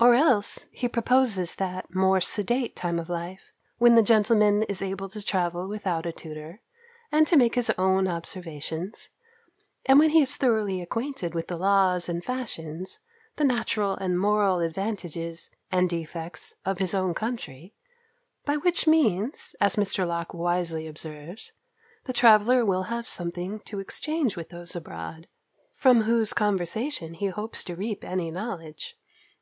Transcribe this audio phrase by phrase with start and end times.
[0.00, 5.08] Or else he proposes that more sedate time of life, when the gentleman is able
[5.08, 6.60] to travel without a tutor,
[7.10, 9.08] and to make his own observations;
[9.86, 13.00] and when he is thoroughly acquainted with the laws and fashions,
[13.36, 17.74] the natural and moral advantages and defects of his own country;
[18.44, 20.06] by which means, as Mr.
[20.06, 21.52] Locke wisely observes,
[22.04, 25.26] the traveller will have something to exchange with those abroad,
[25.72, 28.96] from whose conversation he hopes to reap any knowledge.